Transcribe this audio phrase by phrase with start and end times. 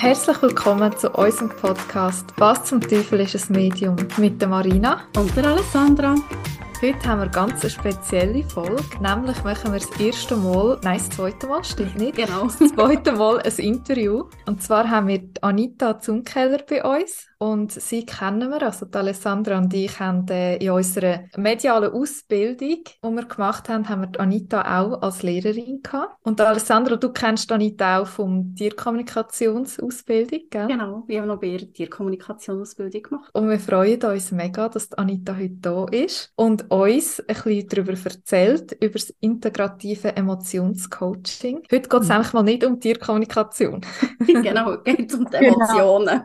[0.00, 5.36] Herzlich willkommen zu unserem Podcast Was zum Teufel ist ein Medium mit der Marina und
[5.36, 6.14] der Alessandra.
[6.80, 11.10] Heute haben wir ganz eine spezielle Folge, nämlich machen wir das erste Mal, nein, das
[11.10, 12.44] zweite Mal, stimmt nicht, genau.
[12.44, 14.26] das zweite Mal ein Interview.
[14.46, 19.58] Und zwar haben wir Anita Zunkeller bei uns und sie kennen wir, also die Alessandra
[19.58, 24.80] und ich haben äh, in unserer medialen Ausbildung, die wir gemacht haben, haben wir Anita
[24.80, 26.16] auch als Lehrerin gehabt.
[26.22, 30.66] Und Alessandra, du kennst Anita auch vom Tierkommunikationsausbildung, gell?
[30.66, 33.30] Genau, wir haben noch bei der Tierkommunikationsausbildung gemacht.
[33.32, 37.92] Und wir freuen uns mega, dass Anita heute da ist und uns ein bisschen darüber
[37.92, 41.62] erzählt, über das integrative Emotionscoaching.
[41.70, 42.14] Heute geht es mhm.
[42.14, 43.82] einfach mal nicht um Tierkommunikation.
[44.26, 45.54] genau, geht um die genau.
[45.54, 46.22] Emotionen.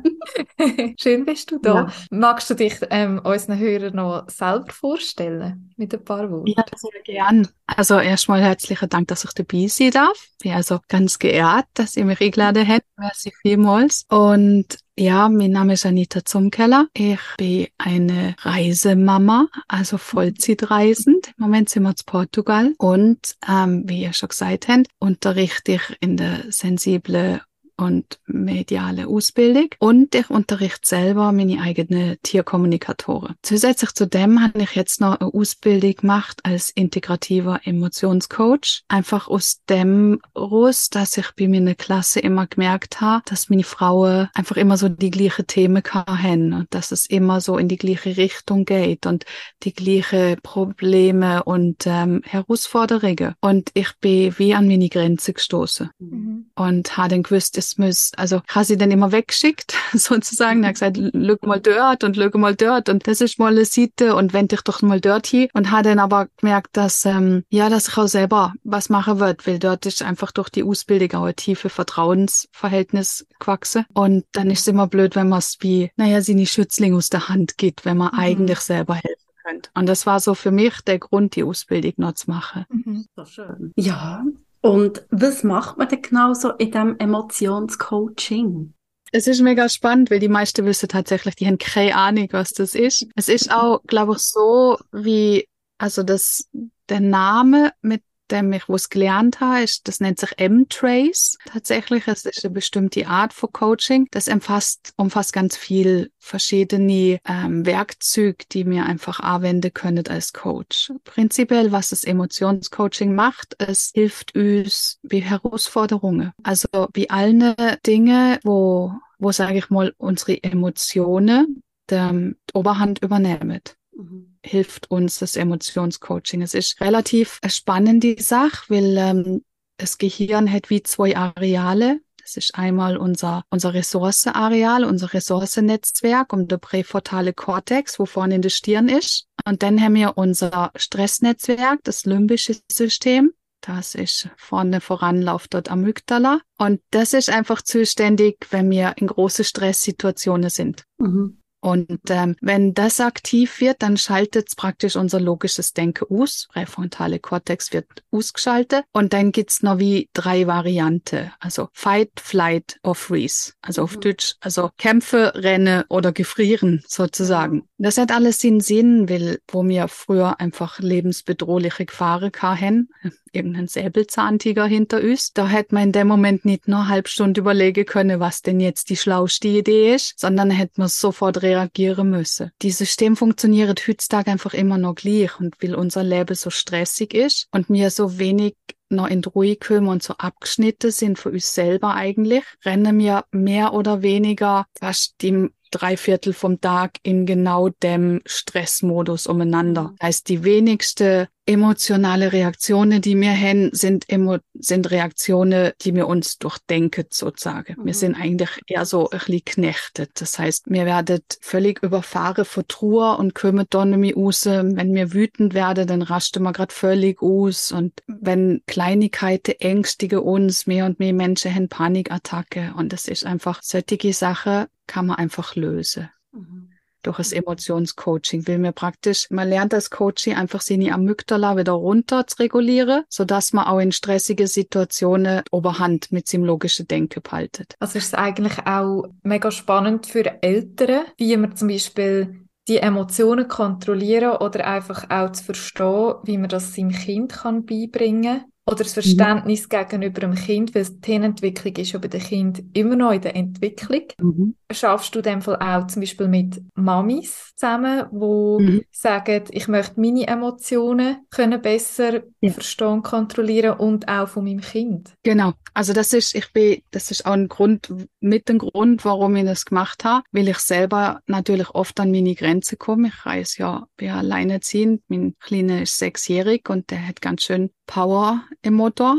[0.57, 0.93] Genau.
[1.03, 1.73] Schön bist du da.
[1.73, 1.93] Ja.
[2.11, 6.47] Magst du dich ähm, unseren Hörern noch selber vorstellen mit ein paar Worten?
[6.47, 7.45] Ja, sehr gern.
[7.67, 10.29] Also erstmal herzlichen Dank, dass ich dabei sein darf.
[10.37, 12.85] Ich bin also ganz geehrt, dass ihr mich eingeladen habt.
[12.95, 14.05] Merci vielmals.
[14.07, 16.87] Und ja, mein Name ist Anita Zumkeller.
[16.93, 21.33] Ich bin eine Reisemama, also Vollzeitreisend.
[21.37, 22.75] Im Moment sind wir zu Portugal.
[22.77, 27.41] Und ähm, wie ihr schon gesagt habt, unterrichte ich in der sensiblen
[27.77, 33.35] und mediale Ausbildung und ich unterrichte selber meine eigene Tierkommunikatoren.
[33.41, 38.83] Zusätzlich zu dem habe ich jetzt noch eine Ausbildung gemacht als integrativer Emotionscoach.
[38.87, 43.49] Einfach aus dem raus, dass ich bei mir in der Klasse immer gemerkt habe, dass
[43.49, 47.67] meine Frauen einfach immer so die gleichen Themen haben und dass es immer so in
[47.67, 49.25] die gleiche Richtung geht und
[49.63, 53.35] die gleichen Probleme und ähm, Herausforderungen.
[53.41, 56.45] Und ich bin wie an meine Grenze gestoßen mhm.
[56.55, 60.63] und habe dann gewusst, es muss, also ich habe sie dann immer weggeschickt, sozusagen.
[60.63, 63.65] Er hat gesagt, lüg mal dort und lüg mal dort und das ist mal eine
[63.65, 65.49] Seite und wend dich doch mal dort hin.
[65.53, 69.45] Und habe dann aber gemerkt, dass, ähm, ja, dass ich auch selber was machen wird,
[69.47, 73.85] weil dort ist einfach durch die Ausbildung auch ein tiefe Vertrauensverhältnis gewachsen.
[73.93, 77.09] Und dann ist es immer blöd, wenn man es wie, naja, sie nicht Schützling aus
[77.09, 78.19] der Hand geht, wenn man mhm.
[78.19, 79.69] eigentlich selber helfen könnte.
[79.73, 82.65] Und das war so für mich der Grund, die Ausbildung noch zu machen.
[82.69, 83.05] Mhm.
[83.15, 83.73] So schön.
[83.75, 84.23] Ja,
[84.63, 88.73] und was macht man denn genau so in diesem Emotionscoaching?
[89.11, 92.73] Es ist mega spannend, weil die meisten wissen tatsächlich, die haben keine Ahnung, was das
[92.73, 93.05] ist.
[93.15, 95.47] Es ist auch, glaube ich, so wie,
[95.77, 96.49] also das,
[96.87, 101.37] der Name mit dem ich was gelernt habe, ist, das nennt sich M-Trace.
[101.45, 104.07] Tatsächlich, es ist eine bestimmte Art von Coaching.
[104.11, 110.91] Das umfasst, umfasst ganz viel verschiedene ähm, Werkzeuge, die mir einfach anwenden können als Coach.
[111.03, 116.31] Prinzipiell, was das Emotionscoaching macht, es hilft uns bei Herausforderungen.
[116.43, 117.55] Also bei allen
[117.85, 123.61] Dinge, wo, wo sage ich mal, unsere Emotionen die Oberhand übernehmen.
[123.95, 126.41] Mhm hilft uns das Emotionscoaching.
[126.41, 129.43] Es ist relativ spannend, die Sache, weil ähm,
[129.77, 132.01] das Gehirn hat wie zwei Areale.
[132.21, 138.41] Das ist einmal unser, unser Ressourceareal, unser Ressourcennetzwerk um der präfrontale Kortex, wo vorne in
[138.41, 139.27] der Stirn ist.
[139.45, 143.33] Und dann haben wir unser Stressnetzwerk, das limbische System.
[143.59, 146.41] Das ist vorne voran läuft dort Amygdala.
[146.57, 150.83] Und das ist einfach zuständig, wenn wir in große Stresssituationen sind.
[150.97, 151.42] Mhm.
[151.63, 156.49] Und ähm, wenn das aktiv wird, dann schaltet es praktisch unser logisches Denken aus.
[156.51, 158.83] Präfrontale Kortex wird ausgeschaltet.
[158.91, 161.31] Und dann gibt's noch wie drei Varianten.
[161.39, 163.53] Also Fight, Flight or Freeze.
[163.61, 164.01] Also auf mhm.
[164.01, 167.55] Deutsch, also Kämpfe, Renne oder Gefrieren sozusagen.
[167.55, 167.67] Mhm.
[167.77, 172.89] Das hat alles den Sinn, weil wo mir früher einfach lebensbedrohliche Gefahren hatten,
[173.31, 175.31] irgendein Säbelzahntiger hinter uns.
[175.33, 178.59] Da hätte man in dem Moment nicht nur eine halbe Stunde überlegen können, was denn
[178.59, 182.51] jetzt die schlauste Idee ist, sondern hätte man sofort reagieren müssen.
[182.61, 187.47] Dieses System funktioniert heutzutage einfach immer noch gleich und weil unser Leben so stressig ist
[187.51, 188.55] und mir so wenig
[188.89, 193.25] noch in die Ruhe kommen und so abgeschnitten sind für uns selber eigentlich, rennen wir
[193.31, 199.93] mehr oder weniger fast die drei Viertel vom Tag in genau dem Stressmodus umeinander.
[199.99, 206.07] Das heißt, die wenigste emotionale Reaktionen, die wir haben, sind, emo sind Reaktionen, die wir
[206.07, 207.75] uns durchdenken, sozusagen.
[207.79, 207.85] Mhm.
[207.85, 210.11] Wir sind eigentlich eher so ein bisschen knechtet.
[210.21, 214.45] Das heißt, wir werden völlig überfahren von Trauer und kommen dann mehr raus.
[214.45, 217.73] Wenn wir wütend werden, dann rasten wir gerade völlig aus.
[217.73, 222.73] Und wenn Kleinigkeiten ängstigen uns, mehr und mehr Menschen haben Panikattacke.
[222.77, 226.09] Und das ist einfach, solche Sachen kann man einfach lösen.
[226.31, 231.73] Mhm durch das Emotionscoaching, weil mir praktisch, man lernt das Coaching einfach seine Amygdala wieder
[231.73, 237.75] runter zu regulieren, sodass man auch in stressigen Situationen Oberhand mit seinem logischen Denken behaltet.
[237.79, 242.39] Also ist es eigentlich auch mega spannend für Eltern, wie man zum Beispiel
[242.69, 248.45] die Emotionen kontrollieren oder einfach auch zu verstehen, wie man das seinem Kind kann beibringen
[248.65, 249.69] oder das Verständnis mhm.
[249.69, 253.35] gegenüber dem Kind, weil die Hirnentwicklung ist ja bei den Kindern immer noch in der
[253.35, 254.03] Entwicklung.
[254.19, 254.55] Mhm.
[254.71, 258.83] Schaffst du in dem Fall auch zum Beispiel mit Mamis zusammen, wo mhm.
[258.89, 262.51] sagen, ich möchte meine Emotionen können besser ja.
[262.51, 265.13] verstehen, kontrollieren und auch von meinem Kind?
[265.23, 265.53] Genau.
[265.73, 269.45] Also das ist, ich bin, das ist auch ein Grund, mit dem Grund, warum ich
[269.45, 273.09] das gemacht habe, weil ich selber natürlich oft an meine Grenze komme.
[273.09, 275.01] Ich reise ja, bin ja alleinerziehend.
[275.09, 279.17] Mein Kleiner ist sechsjährig und der hat ganz schön Power im Motor.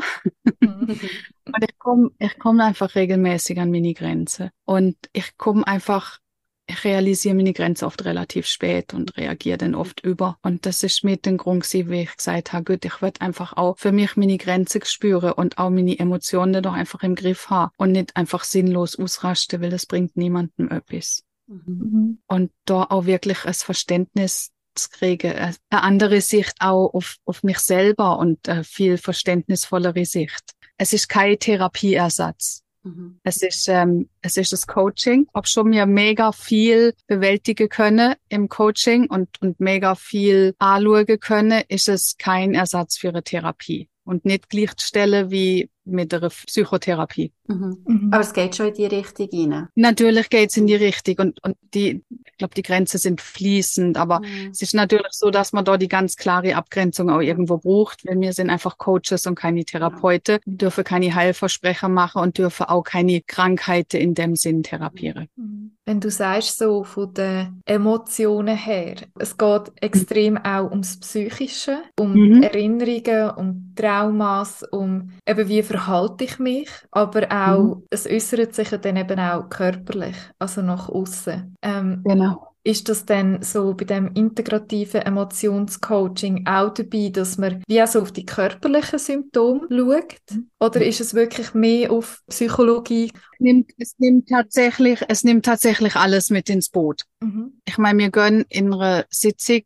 [0.61, 0.99] Mhm.
[1.47, 4.51] und ich komme ich komm einfach regelmäßig an meine Grenze.
[4.65, 6.19] Und ich komme einfach,
[6.67, 10.39] ich realisiere meine Grenze oft relativ spät und reagiere dann oft über.
[10.43, 13.79] Und das ist mit dem Grund, wie ich gesagt habe, gut, ich würde einfach auch
[13.79, 17.93] für mich meine Grenze spüren und auch meine Emotionen doch einfach im Griff haben und
[17.93, 21.25] nicht einfach sinnlos ausrasten, weil das bringt niemandem etwas.
[21.47, 22.19] Mhm.
[22.27, 27.43] Und da auch wirklich das Verständnis zu kriegen, äh, eine andere Sicht auch auf, auf
[27.43, 30.53] mich selber und eine viel verständnisvollere Sicht.
[30.77, 32.63] Es ist kein Therapieersatz.
[32.85, 33.19] Mhm.
[33.23, 35.27] Es ist, ähm, es ist das Coaching.
[35.33, 41.63] Ob schon mir mega viel bewältigen können im Coaching und, und mega viel anschauen können,
[41.69, 47.33] ist es kein Ersatz für eine Therapie und nicht gleichstellen wie mit der Psychotherapie.
[47.47, 47.77] Mhm.
[47.87, 48.09] Mhm.
[48.13, 49.69] Aber es geht schon in die Richtung rein.
[49.75, 53.97] Natürlich geht es in die Richtung und, und die, ich glaube, die Grenzen sind fließend,
[53.97, 54.51] aber mhm.
[54.51, 58.21] es ist natürlich so, dass man da die ganz klare Abgrenzung auch irgendwo braucht, weil
[58.21, 62.83] wir sind einfach Coaches und keine Therapeuten, wir dürfen keine Heilversprecher machen und dürfen auch
[62.83, 65.29] keine Krankheiten in dem Sinn therapieren.
[65.37, 65.73] Mhm.
[65.87, 72.15] Wenn du sagst, so von den Emotionen her, es geht extrem auch ums Psychische, um
[72.15, 72.43] mhm.
[72.43, 77.83] Erinnerungen, um Traumas, um eben wie verhalte ich mich, aber auch, mhm.
[77.91, 81.57] es äußert sich ja dann eben auch körperlich, also nach außen.
[81.63, 82.51] Ähm, genau.
[82.67, 88.01] Ist das denn so bei dem integrativen Emotionscoaching auch dabei, dass man wie auch so
[88.01, 90.39] auf die körperlichen Symptome schaut?
[90.61, 93.11] Oder ist es wirklich mehr auf Psychologie?
[93.13, 97.03] Es nimmt, es nimmt tatsächlich, es nimmt tatsächlich alles mit ins Boot.
[97.21, 97.61] Mhm.
[97.67, 99.63] Ich meine, wir gehen in einer Sitzung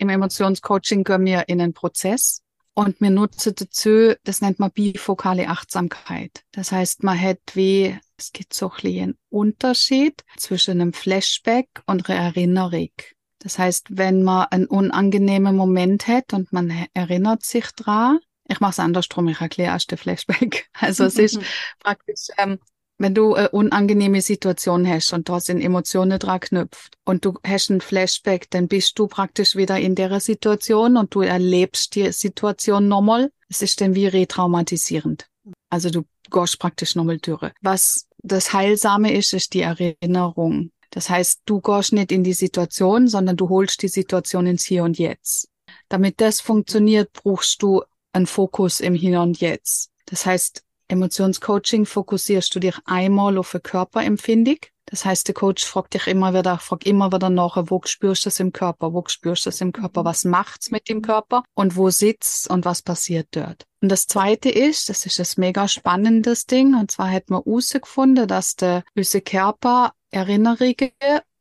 [0.00, 2.42] im Emotionscoaching gehen wir in einen Prozess
[2.78, 6.44] und wir nutzen dazu, das nennt man bifokale Achtsamkeit.
[6.52, 12.08] Das heißt, man hat wie, es gibt so ein einen Unterschied zwischen einem Flashback und
[12.08, 12.92] einer Erinnerung.
[13.40, 18.70] Das heißt, wenn man einen unangenehmen Moment hat und man erinnert sich dran, ich mache
[18.70, 20.68] es andersrum, ich erkläre erst den Flashback.
[20.80, 21.40] Also es ist
[21.80, 22.60] praktisch, ähm,
[22.98, 27.70] wenn du eine unangenehme Situation hast und da sind Emotionen dran knüpft und du hast
[27.70, 32.88] ein Flashback, dann bist du praktisch wieder in der Situation und du erlebst die Situation
[32.88, 33.30] nochmal.
[33.48, 35.28] Es ist dann wie retraumatisierend.
[35.70, 37.52] Also du gehst praktisch nochmal durch.
[37.62, 40.72] Was das Heilsame ist, ist die Erinnerung.
[40.90, 44.84] Das heißt, du gehst nicht in die Situation, sondern du holst die Situation ins Hier
[44.84, 45.48] und Jetzt.
[45.88, 49.90] Damit das funktioniert, brauchst du einen Fokus im Hier und Jetzt.
[50.06, 54.58] Das heißt, Emotionscoaching fokussierst du dich einmal auf eine Körperempfindung.
[54.86, 58.30] Das heißt, der Coach fragt dich immer wieder, fragt immer wieder nach, wo spürst du
[58.30, 61.76] es im Körper, wo spürst du es im Körper, was macht's mit dem Körper und
[61.76, 63.66] wo sitzt und was passiert dort.
[63.82, 68.26] Und das zweite ist, das ist das mega spannendes Ding, und zwar hat man herausgefunden,
[68.26, 70.90] dass der unser Körper Erinnerungen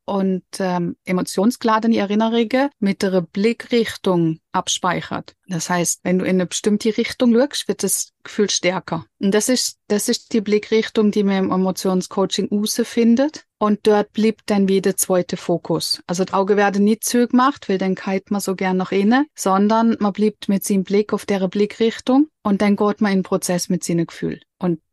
[0.08, 5.36] und ähm, emotionsgeladene Erinnerungen mit der Blickrichtung abspeichert.
[5.48, 9.06] Das heißt, wenn du in eine bestimmte Richtung schaust, wird das Gefühl stärker.
[9.20, 13.46] Und das ist, das ist die Blickrichtung, die man im Emotionscoaching findet.
[13.60, 16.02] Und dort bleibt dann wieder der zweite Fokus.
[16.08, 19.98] Also die Augen werden nicht zugemacht, weil dann kalt man so gern nach innen, sondern
[20.00, 23.68] man bleibt mit seinem Blick auf der Blickrichtung und dann geht man in den Prozess
[23.68, 24.40] mit seinem Gefühl.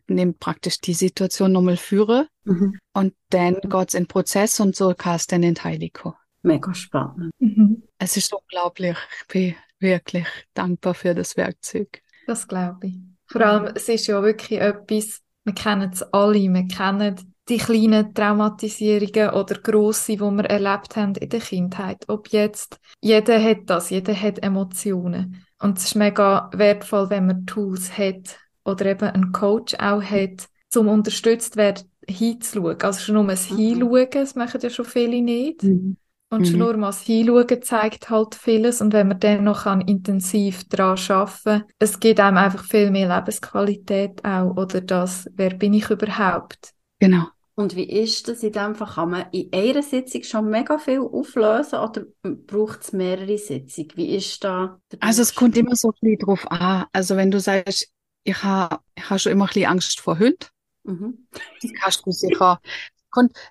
[0.07, 2.79] Nimmt praktisch die Situation nochmal führen mhm.
[2.93, 6.15] und dann geht's in den Prozess und so kann es dann in Heiliko.
[6.43, 7.31] Mega spannend.
[7.39, 7.83] Mhm.
[7.99, 8.97] Es ist unglaublich.
[9.21, 12.03] Ich bin wirklich dankbar für das Werkzeug.
[12.27, 12.95] Das glaube ich.
[13.27, 18.15] Vor allem, es ist ja wirklich etwas, wir kennen es alle, wir kennen die kleinen
[18.15, 22.05] Traumatisierungen oder grosse, die wir erlebt haben in der Kindheit.
[22.09, 25.45] Ob jetzt, jeder hat das, jeder hat Emotionen.
[25.61, 30.49] Und es ist mega wertvoll, wenn man Tools hat, oder eben einen Coach auch hat,
[30.71, 32.81] zum unterstützt werden, hinzuschauen.
[32.83, 33.57] Also schon nur das mhm.
[33.57, 35.63] Hinschauen, das machen ja schon viele nicht.
[35.63, 35.97] Mhm.
[36.31, 36.61] Und schon mhm.
[36.61, 38.81] nur mal das Hinschauen zeigt halt vieles.
[38.81, 43.15] Und wenn man dann noch kann, intensiv daran arbeiten es gibt einem einfach viel mehr
[43.15, 44.57] Lebensqualität auch.
[44.57, 46.73] Oder das, wer bin ich überhaupt?
[46.99, 47.27] Genau.
[47.57, 48.89] Und wie ist das in dem Fall?
[48.89, 53.93] Kann man in einer Sitzung schon mega viel auflösen oder braucht es mehrere Sitzungen?
[53.95, 54.81] Wie ist da?
[54.99, 56.87] Also es kommt immer so viel drauf an.
[56.93, 57.94] Also wenn du sagst,
[58.25, 60.47] ich habe ich ha schon immer ein bisschen Angst vor Hunden.
[60.85, 61.27] Mhm.
[61.63, 62.61] Das kannst du sicher.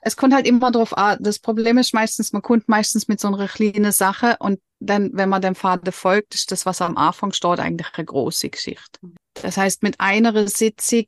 [0.01, 1.17] Es kommt halt immer drauf an.
[1.21, 5.29] Das Problem ist meistens, man kommt meistens mit so einer kleinen Sache und dann, wenn
[5.29, 8.99] man dem Vater folgt, ist das, was am Anfang steht, eigentlich eine große Geschichte.
[9.35, 11.05] Das heißt, mit einer Sitzung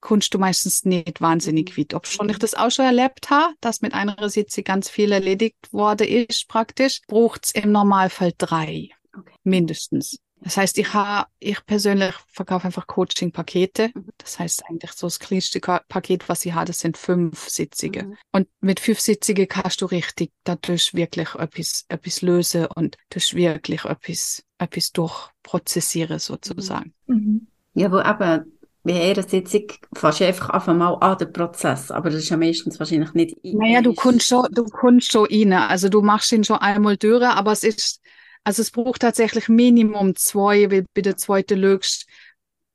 [0.00, 1.92] kommst du meistens nicht wahnsinnig weit.
[1.92, 5.72] Ob schon ich das auch schon erlebt habe, dass mit einer Sitzung ganz viel erledigt
[5.72, 8.88] worden ist, praktisch, braucht's im Normalfall drei.
[9.14, 9.34] Okay.
[9.44, 10.18] Mindestens.
[10.40, 13.90] Das heißt, ich habe, ich persönlich verkaufe einfach Coaching-Pakete.
[14.18, 18.10] Das heißt eigentlich so das kleinste Paket, was ich habe, das sind fünf Sitzungen.
[18.10, 18.16] Mhm.
[18.32, 23.84] Und mit fünf Sitzungen kannst du richtig dadurch wirklich etwas, etwas lösen und durch wirklich
[23.84, 26.92] etwas, etwas durchprozessieren sozusagen.
[27.06, 27.46] Mhm.
[27.74, 28.52] Ja, wo eben
[28.84, 29.64] bei einer Sitzung
[29.94, 33.36] fährst du einfach einfach mal an den Prozess, aber das ist ja meistens wahrscheinlich nicht
[33.44, 35.52] Naja, du einmal- kommst schon, du kommst schon rein.
[35.52, 38.00] Also du machst ihn schon einmal durch, aber es ist,
[38.48, 42.06] also es braucht tatsächlich Minimum zwei, weil bei der zweiten lügst,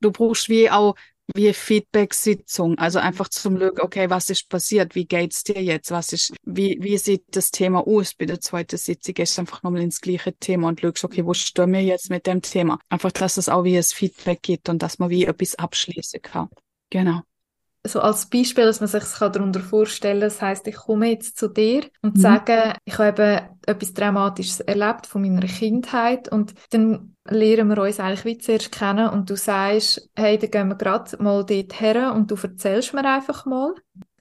[0.00, 0.94] du brauchst wie auch
[1.34, 2.78] wie Feedback-Sitzung.
[2.78, 4.94] Also einfach zum Lügen, okay, was ist passiert?
[4.94, 5.90] Wie geht's dir jetzt?
[5.90, 8.14] Was ist, wie, wie sieht das Thema aus?
[8.14, 11.72] Bei der zweiten Sitzung gehst einfach nochmal ins gleiche Thema und lügst, okay, wo stehen
[11.72, 12.78] wir jetzt mit dem Thema?
[12.88, 16.50] Einfach, dass es auch wie ein Feedback gibt und dass man wie etwas abschließen kann.
[16.90, 17.22] Genau.
[17.86, 20.28] So als Beispiel, dass man sich das darunter vorstellen kann.
[20.28, 22.20] Das heisst, ich komme jetzt zu dir und Mhm.
[22.20, 28.00] sage, ich habe eben etwas Dramatisches erlebt von meiner Kindheit und dann lernen wir uns
[28.00, 32.14] eigentlich wie zuerst kennen und du sagst, hey, dann gehen wir gerade mal dort her
[32.14, 33.74] und du erzählst mir einfach mal.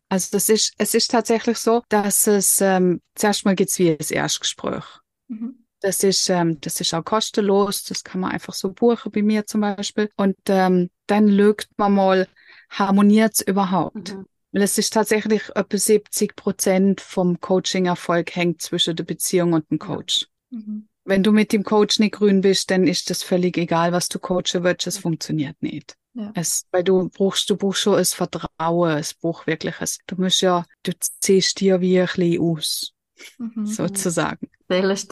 [0.10, 3.98] Also das ist, es ist tatsächlich so, dass es ähm, zuerst mal gibt's wie ein
[4.10, 4.84] Erstgespräch.
[5.30, 5.64] Mhm.
[5.82, 9.46] Das ist, ähm, das ist auch kostenlos, das kann man einfach so buchen bei mir
[9.46, 10.10] zum Beispiel.
[10.16, 12.28] Und ähm, dann lügt man mal,
[12.74, 14.14] harmoniert's überhaupt?
[14.14, 14.26] Mhm.
[14.52, 19.80] Weil es ist tatsächlich etwa 70 Prozent vom Coaching-Erfolg hängt zwischen der Beziehung und dem
[19.80, 20.28] Coach.
[20.52, 20.88] Mhm.
[21.06, 24.20] Wenn du mit dem Coach nicht grün bist, dann ist das völlig egal, was du
[24.20, 25.96] coachen willst, es funktioniert nicht.
[26.14, 26.32] Ja.
[26.36, 29.98] Es, weil du brauchst, du brauchst schon ein Vertrauen, es braucht wirklich es.
[30.06, 32.94] Du musst ja, du ziehst dir wie ein bisschen aus,
[33.38, 33.66] Mhm.
[33.66, 34.50] sozusagen.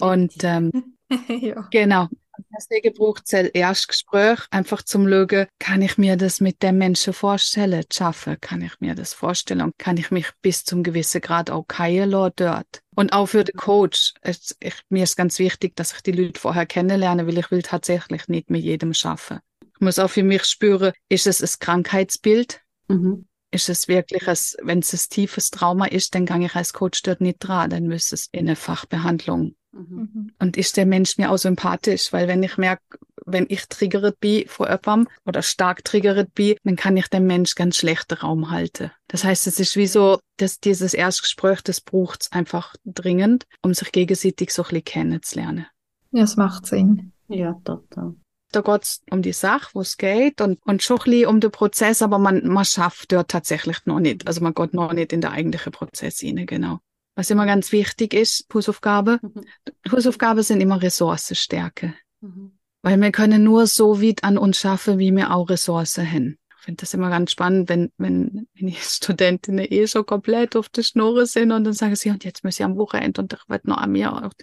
[0.01, 0.71] Und ähm,
[1.27, 1.67] ja.
[1.71, 2.07] Genau.
[2.55, 7.13] Deswegen braucht es ein Erstgespräch, einfach zum Schauen, kann ich mir das mit dem Menschen
[7.13, 11.21] vorstellen, zu schaffen, kann ich mir das vorstellen und kann ich mich bis zum gewissen
[11.21, 12.81] Grad auch keilen dort.
[12.95, 16.39] Und auch für den Coach, es, ich, mir ist ganz wichtig, dass ich die Leute
[16.39, 19.39] vorher kennenlerne, weil ich will tatsächlich nicht mit jedem schaffen.
[19.74, 22.62] Ich muss auch für mich spüren, ist es ein Krankheitsbild?
[22.88, 23.25] Mhm.
[23.53, 27.01] Ist es wirklich, ein, wenn es ein tiefes Trauma ist, dann gehe ich als Coach
[27.01, 30.09] dort nicht dran, dann müsste es in eine Fachbehandlung Mhm.
[30.13, 30.31] Mhm.
[30.39, 34.47] und ist der Mensch mir auch sympathisch, weil wenn ich merke, wenn ich triggert bin
[34.47, 38.91] von jemandem oder stark triggert bin, dann kann ich dem Mensch ganz schlechten Raum halten.
[39.07, 43.91] Das heißt, es ist wie so, dass dieses Erstgespräch, das braucht's einfach dringend, um sich
[43.93, 45.67] gegenseitig so ein bisschen kennenzulernen.
[46.11, 47.13] ja, es macht Sinn.
[47.29, 48.15] Ja, total.
[48.51, 51.51] Da geht's um die Sache, wo es geht und, und schon ein bisschen um den
[51.51, 54.27] Prozess, aber man, man schafft dort tatsächlich noch nicht.
[54.27, 56.79] Also man geht noch nicht in den eigentlichen Prozess rein, genau.
[57.15, 59.19] Was immer ganz wichtig ist, Hausaufgaben.
[59.21, 59.43] Mhm.
[59.91, 61.93] Hausaufgaben sind immer Ressourcenstärke.
[62.21, 62.53] Mhm.
[62.81, 66.37] Weil wir können nur so weit an uns schaffen, wie wir auch Ressourcen haben.
[66.57, 70.69] Ich finde das immer ganz spannend, wenn, wenn, wenn die Studentinnen eh schon komplett auf
[70.69, 73.49] der Schnurre sind und dann sagen sie, und jetzt muss ich am Wochenende und ich
[73.49, 74.13] will noch an mir.
[74.13, 74.33] Und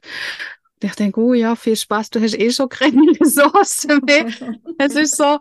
[0.80, 4.26] ich denke, oh ja, viel Spaß, du hast eh schon keine Ressourcen mehr.
[4.78, 5.40] Es ist so,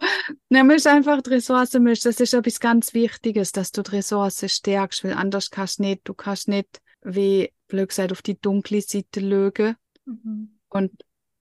[0.50, 2.10] ne, musst einfach die Ressourcen mischen.
[2.10, 6.02] Das ist etwas ganz Wichtiges, dass du die Ressourcen stärkst, weil anders kannst du nicht,
[6.06, 9.76] du kannst nicht, wie blöd gesagt, auf die dunkle Seite lügen.
[10.06, 10.50] Mhm.
[10.70, 10.92] Und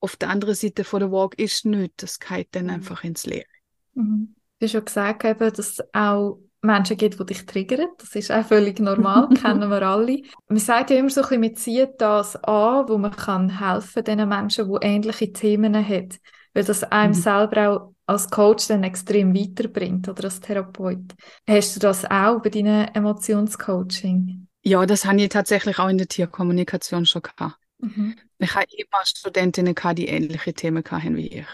[0.01, 1.97] auf der anderen Seite von der Walk ist nichts.
[1.99, 2.71] Das geht dann Mhm.
[2.71, 3.47] einfach ins Leere.
[3.95, 4.35] Mhm.
[4.59, 7.89] Du hast schon gesagt, eben, dass es auch Menschen gibt, die dich triggern.
[7.99, 10.23] Das ist auch völlig normal, kennen wir alle.
[10.49, 14.05] Man sagt ja immer so ein bisschen, man zieht das an, wo man kann helfen
[14.05, 16.09] den Menschen, die ähnliche Themen haben.
[16.55, 17.15] Weil das einem Mhm.
[17.15, 21.15] selber auch als Coach dann extrem weiterbringt oder als Therapeut.
[21.47, 24.46] Hast du das auch bei deinem Emotionscoaching?
[24.67, 27.55] Ja, das habe ich tatsächlich auch in der Tierkommunikation schon gehabt.
[27.79, 28.17] Mhm.
[28.39, 31.47] Ich habe immer Studentinnen gehabt, die ähnliche Themen hatten wie ich.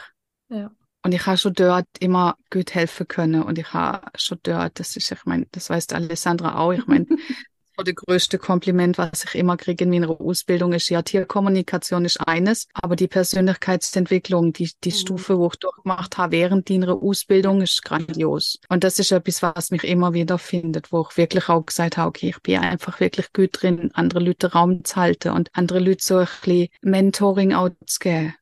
[0.48, 0.70] Ja.
[1.04, 3.42] Und ich habe schon dort immer gut helfen können.
[3.42, 7.04] Und ich habe schon dort, das ist, ich meine, das weiß Alessandra auch, ich meine,
[7.76, 12.18] so der größte Kompliment, was ich immer kriege in meiner Ausbildung, ist ja, Tierkommunikation ist
[12.20, 14.94] eines, aber die Persönlichkeitsentwicklung, die, die Mhm.
[14.94, 18.58] Stufe, wo ich durchgemacht habe während deiner Ausbildung, ist grandios.
[18.68, 22.08] Und das ist etwas, was mich immer wieder findet, wo ich wirklich auch gesagt habe,
[22.08, 26.04] okay, ich bin einfach wirklich gut drin, andere Leute Raum zu halten und andere Leute
[26.04, 28.34] so ein bisschen Mentoring auch zu geben.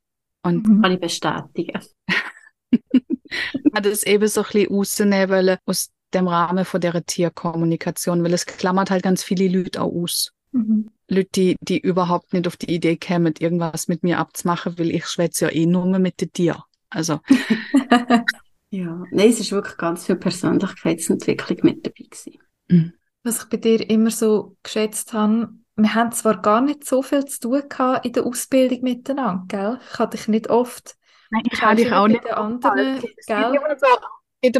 [0.43, 0.83] Und Mhm.
[0.83, 1.81] Kann ich bestätigen.
[3.75, 8.35] hat es eben so ein bisschen rausnehmen wollen aus dem Rahmen von der Tierkommunikation, weil
[8.35, 10.33] es klammert halt ganz viele Leute auch aus.
[10.52, 10.90] Mhm.
[11.09, 15.07] Leute, die, die überhaupt nicht auf die Idee kämen, irgendwas mit mir abzumachen, weil ich
[15.07, 16.62] schwätze ja eh nur mit den Tieren.
[16.88, 17.21] Also,
[18.71, 19.02] Ja.
[19.11, 22.95] Nein, es ist wirklich ganz viel Persönlichkeitsentwicklung mit dabei gewesen.
[23.25, 27.25] Was ich bei dir immer so geschätzt habe, wir haben zwar gar nicht so viel
[27.25, 29.81] zu tun gehabt in der Ausbildung miteinander, gell?
[29.93, 30.97] Ich hatte dich nicht oft.
[31.31, 33.61] nein, ich habe dich auch nicht den anderen, gell?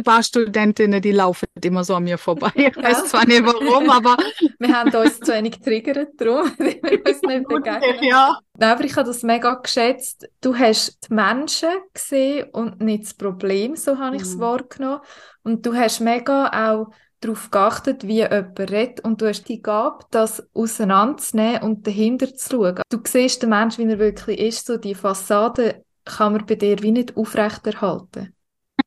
[0.03, 2.51] Paar Studentinnen, die laufen immer so an mir vorbei.
[2.55, 3.05] Ich weiß ja.
[3.05, 4.17] zwar nicht warum, aber.
[4.59, 8.03] wir haben uns zu wenig triggert, darum, wir uns nicht begegnen.
[8.03, 8.39] Ja.
[8.59, 10.29] aber ich habe das mega geschätzt.
[10.41, 14.41] Du hast die Menschen gesehen und nicht das Problem, so habe ich es mhm.
[14.41, 15.01] wahrgenommen.
[15.43, 20.05] Und du hast mega auch darauf geachtet, wie jemand redet und du hast die Gabe,
[20.11, 22.81] das auseinanderzunehmen und dahinter zu schauen.
[22.89, 26.81] Du siehst den Menschen, wie er wirklich ist, so die Fassade kann man bei dir
[26.81, 28.35] wie nicht aufrechterhalten.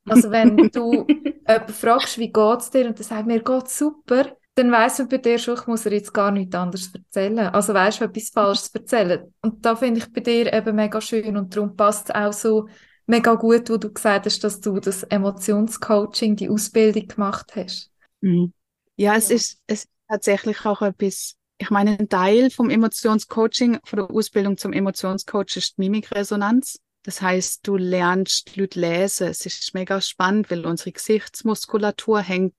[0.06, 1.06] Also wenn du
[1.48, 5.18] jemanden fragst, wie geht's dir und der sagt, mir geht's super, dann weiss man bei
[5.18, 7.38] dir schon, ich muss er jetzt gar nichts anderes erzählen.
[7.48, 9.34] Also weißt du, etwas Falsches erzählen.
[9.40, 12.68] Und da finde ich bei dir eben mega schön und darum passt es auch so
[13.06, 17.90] mega gut, wo du gesagt hast, dass du das Emotionscoaching, die Ausbildung gemacht hast.
[18.20, 18.52] Mhm.
[18.96, 23.96] Ja, es ist, es ist tatsächlich auch etwas, ich meine, ein Teil vom Emotionscoaching, von
[23.98, 26.78] der Ausbildung zum Emotionscoach ist Mimikresonanz.
[27.04, 29.28] Das heißt, du lernst Leute lesen.
[29.28, 32.54] Es ist mega spannend, weil unsere Gesichtsmuskulatur hängt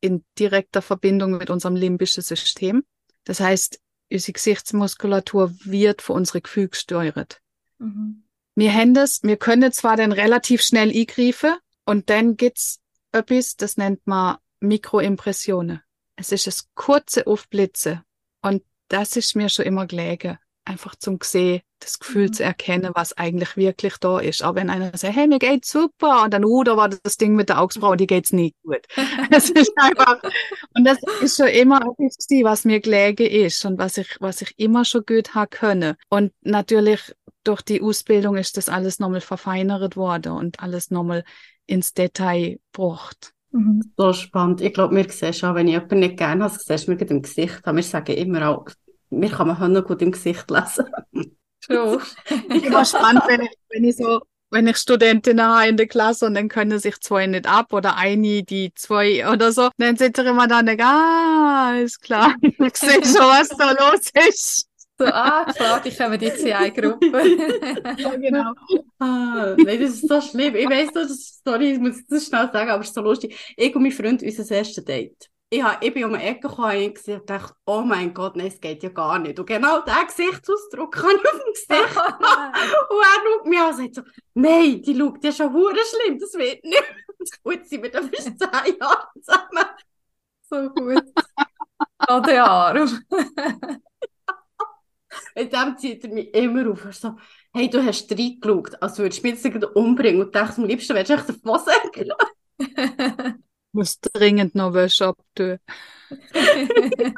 [0.00, 2.82] in direkter Verbindung mit unserem limbischen System.
[3.24, 3.78] Das heißt,
[4.10, 7.42] unsere Gesichtsmuskulatur wird von unseren Gefühlen gesteuert.
[7.78, 8.24] Mhm.
[8.54, 12.80] Wir haben das, wir können zwar dann relativ schnell eingreifen und dann gibt's
[13.12, 15.82] etwas, das nennt man Mikroimpressionen.
[16.16, 18.00] Es ist das kurze Aufblitzen
[18.40, 20.38] und das ist mir schon immer gelegen
[20.70, 22.32] einfach zum sehen, das Gefühl mhm.
[22.32, 24.44] zu erkennen, was eigentlich wirklich da ist.
[24.44, 27.34] Auch wenn einer sagt, hey, mir geht's super, und dann, uh, da war das Ding
[27.34, 28.82] mit der Augsbraue, die geht's nicht gut.
[29.30, 30.22] das ist einfach,
[30.74, 34.54] und das ist schon immer etwas, was mir gelegen ist und was ich, was ich
[34.58, 35.96] immer schon gut haben können.
[36.08, 41.24] Und natürlich, durch die Ausbildung ist das alles nochmal verfeinert worden und alles nochmal
[41.66, 43.32] ins Detail gebracht.
[43.52, 43.92] Mhm.
[43.96, 44.60] So spannend.
[44.60, 47.22] Ich glaube, wir sehen schon, wenn ich jemanden nicht gerne habe, siehst du mir im
[47.22, 47.62] Gesicht.
[47.64, 48.66] Wir sagen immer auch,
[49.10, 50.86] mir kann man noch gut im Gesicht lesen.
[51.60, 52.00] Schon.
[52.48, 56.34] Immer spannend, wenn ich, wenn ich so, wenn ich Studentinnen habe in der Klasse und
[56.34, 60.28] dann können sich zwei nicht ab oder eine, die zwei oder so, dann sitze ich
[60.28, 64.66] immer da und denke, ah, ist klar, ich sehe schon, was da los ist.
[64.98, 67.06] So, ah, klar, die kommen jetzt in eine Gruppe.
[67.96, 68.52] ja, genau.
[68.98, 70.54] Ah, nein, das ist so schlimm.
[70.54, 73.54] Ich weiss noch, das sorry, ich muss das schnell sagen, aber es ist so lustig.
[73.56, 76.94] Ich und mein Freund, unser erstes Date ich, hab, ich bin um die Ecke gekommen
[77.06, 79.38] und dachte, oh mein Gott, nein, es geht ja gar nicht.
[79.38, 82.24] Und genau diesen Gesichtsausdruck kann ich auf dem Gesicht haben.
[82.88, 84.02] und er schaut mich an und sagt so,
[84.34, 86.94] nein, die schaut ja schon hure schlimm, das wird nicht.
[87.42, 89.66] Gut, sind wir dann bis zehn Jahre zusammen.
[90.48, 91.04] So gut.
[91.98, 92.88] An den Arm.
[95.34, 96.84] In dem zieht er mich immer auf.
[96.84, 97.16] Er so,
[97.52, 100.22] hey, du hast reingeschaut, als würdest du mich jetzt umbringen.
[100.22, 101.66] Und dachte, am liebsten wärst du echt auf was
[103.72, 105.58] muss dringend noch Wäsche abtun.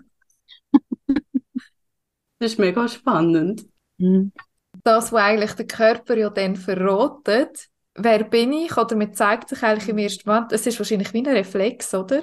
[2.39, 3.67] das ist mega spannend.
[3.99, 4.33] Mhm.
[4.85, 8.77] Das, was eigentlich der Körper ja dann verrotet, wer bin ich?
[8.77, 12.23] Oder mir zeigt sich eigentlich im ersten Moment, es ist wahrscheinlich wie ein Reflex, oder?